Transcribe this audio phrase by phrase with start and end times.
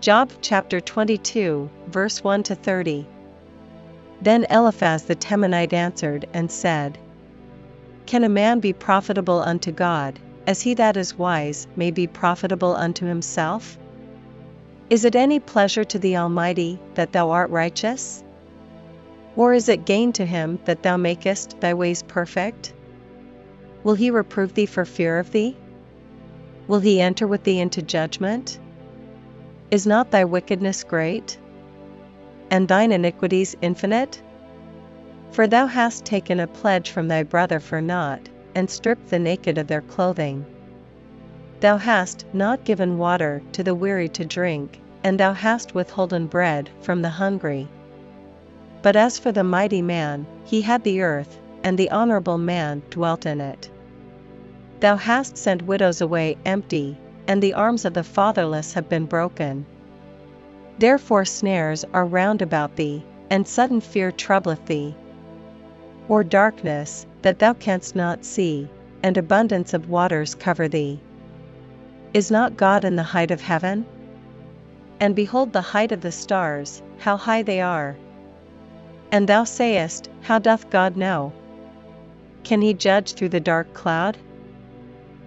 [0.00, 3.04] Job chapter 22, verse 1 to 30.
[4.22, 6.96] Then Eliphaz the Temanite answered and said,
[8.06, 12.76] Can a man be profitable unto God, as he that is wise may be profitable
[12.76, 13.76] unto himself?
[14.88, 18.22] Is it any pleasure to the Almighty that thou art righteous?
[19.34, 22.72] Or is it gain to him that thou makest thy ways perfect?
[23.82, 25.56] Will he reprove thee for fear of thee?
[26.68, 28.60] Will he enter with thee into judgment?
[29.70, 31.36] Is not thy wickedness great?
[32.50, 34.22] And thine iniquities infinite?
[35.30, 39.58] For thou hast taken a pledge from thy brother for naught, and stripped the naked
[39.58, 40.46] of their clothing.
[41.60, 46.70] Thou hast not given water to the weary to drink, and thou hast withholden bread
[46.80, 47.68] from the hungry.
[48.80, 53.26] But as for the mighty man, he had the earth, and the honorable man dwelt
[53.26, 53.68] in it.
[54.80, 56.96] Thou hast sent widows away empty,
[57.28, 59.66] and the arms of the fatherless have been broken.
[60.78, 64.94] Therefore snares are round about thee, and sudden fear troubleth thee.
[66.08, 68.68] Or darkness, that thou canst not see,
[69.02, 71.00] and abundance of waters cover thee.
[72.14, 73.84] Is not God in the height of heaven?
[74.98, 77.96] And behold the height of the stars, how high they are.
[79.12, 81.32] And thou sayest, How doth God know?
[82.42, 84.16] Can he judge through the dark cloud?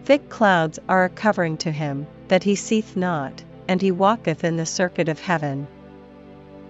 [0.04, 4.58] Thick clouds are a covering to him, that he seeth not, and he walketh in
[4.58, 5.68] the circuit of heaven.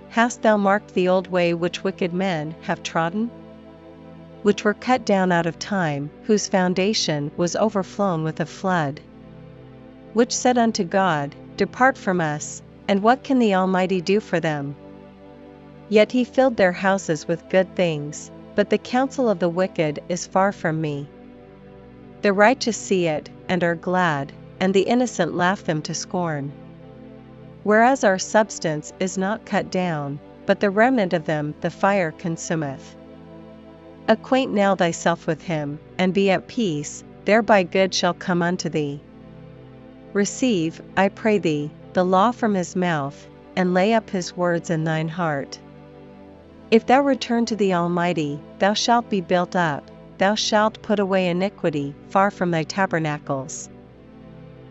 [0.09, 3.31] Hast thou marked the old way which wicked men have trodden?
[4.41, 8.99] Which were cut down out of time, whose foundation was overflown with a flood.
[10.11, 14.75] Which said unto God, Depart from us, and what can the Almighty do for them?
[15.87, 20.27] Yet he filled their houses with good things, but the counsel of the wicked is
[20.27, 21.07] far from me.
[22.21, 26.51] The righteous see it, and are glad, and the innocent laugh them to scorn.
[27.63, 32.95] Whereas our substance is not cut down, but the remnant of them the fire consumeth.
[34.07, 39.01] Acquaint now thyself with him, and be at peace, thereby good shall come unto thee.
[40.13, 44.83] Receive, I pray thee, the law from his mouth, and lay up his words in
[44.83, 45.59] thine heart.
[46.71, 49.90] If thou return to the Almighty, thou shalt be built up,
[50.21, 53.67] thou shalt put away iniquity far from thy tabernacles.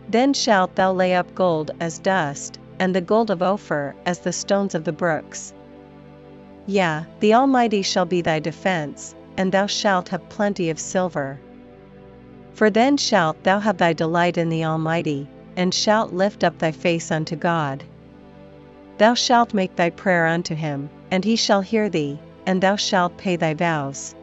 [0.07, 4.31] Then shalt thou lay up gold as dust, and the gold of Ophir as the
[4.31, 5.53] stones of the brooks.
[6.67, 11.37] Yea, the Almighty shall be thy defence, and thou shalt have plenty of silver.
[12.53, 16.71] For then shalt thou have thy delight in the Almighty, and shalt lift up thy
[16.71, 17.83] face unto God.
[18.99, 23.17] Thou shalt make thy prayer unto him, and he shall hear thee, and thou shalt
[23.17, 24.15] pay thy vows.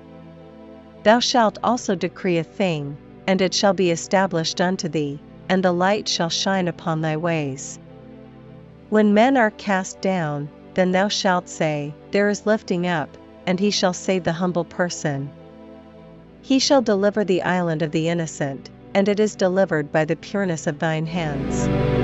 [1.03, 5.72] Thou shalt also decree a thing, and it shall be established unto thee, and the
[5.72, 7.78] light shall shine upon thy ways.
[8.91, 13.16] When men are cast down, then thou shalt say, There is lifting up,
[13.47, 15.31] and he shall save the humble person.
[16.42, 20.66] He shall deliver the island of the innocent, and it is delivered by the pureness
[20.66, 21.97] of thine hands.